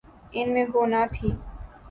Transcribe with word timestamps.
ان 0.37 0.47
میں 0.53 0.65
وہ 0.73 0.83
نہ 0.85 1.01
تھی۔ 1.13 1.29